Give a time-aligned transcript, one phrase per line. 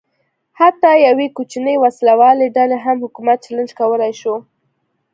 [0.59, 4.35] حتی یوې کوچنۍ وسله والې ډلې هم حکومت چلنج کولای شو.